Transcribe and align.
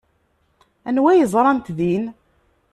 Anwa 0.87 1.07
ay 1.11 1.21
ẓrant 1.33 1.67
din? 1.77 2.05